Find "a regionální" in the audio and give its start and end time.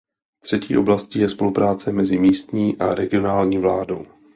2.77-3.57